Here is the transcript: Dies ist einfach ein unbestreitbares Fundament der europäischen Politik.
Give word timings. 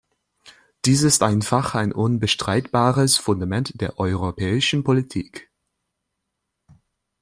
Dies 0.85 1.03
ist 1.03 1.21
einfach 1.21 1.75
ein 1.75 1.91
unbestreitbares 1.91 3.17
Fundament 3.17 3.79
der 3.81 3.99
europäischen 3.99 4.83
Politik. 4.83 5.51